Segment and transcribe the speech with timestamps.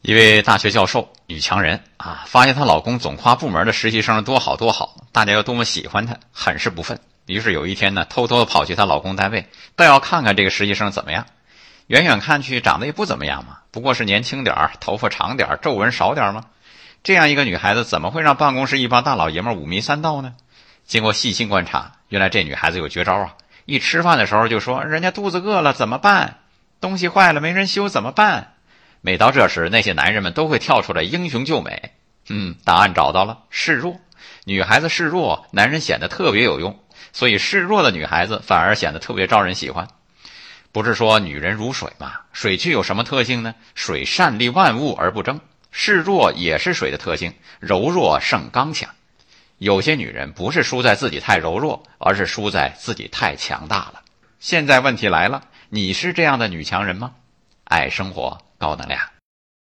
[0.00, 6.98] 一位大学教授，女强人啊，发现她老公总夸部门的实习生多好多好，大家又多么喜欢她，很是不忿。
[7.26, 11.26] 于是有一天呢，偷偷的跑去她老公单位，倒要看看这个实习生怎么样。
[11.88, 16.44] 远远看去，长得也不怎么样嘛，不过是年轻点儿，头发长点儿，皱纹少点儿吗？
[17.02, 20.34] 这样一个女孩子，怎么会让办公室一帮大老爷们五迷三道呢？
[20.86, 23.34] 经过细心观察，原来这女孩子有绝招啊！
[23.66, 26.38] 一吃饭的时候就说：“人家肚子饿了怎么办？
[26.80, 28.54] 东西坏了没人修怎么办？”
[29.00, 31.92] 每到这时，那些男人们都会跳出来英雄救美。
[32.28, 33.96] 嗯，答案找到了，示弱。
[34.44, 36.78] 女孩子示弱，男人显得特别有用。
[37.12, 39.88] 所以示弱的女孩子反而显得特别招人喜欢。
[40.72, 42.12] 不是说女人如水吗？
[42.32, 43.54] 水具有什么特性呢？
[43.74, 45.40] 水善利万物而不争。
[45.70, 48.90] 示弱也是水的特性，柔弱胜刚强。
[49.58, 54.02] 有些女人不是输在自己太柔弱，而是输在自己太强大了。
[54.38, 57.12] 现在问题来了，你是这样的女强人吗？
[57.64, 58.38] 爱生活。
[58.58, 59.17] 高能量。